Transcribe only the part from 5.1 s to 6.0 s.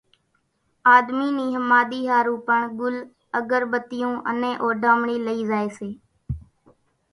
لئي زائي سي۔